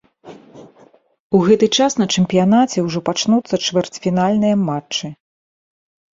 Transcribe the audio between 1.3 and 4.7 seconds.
У гэты час на чэмпіянаце ўжо пачнуцца чвэрцьфінальныя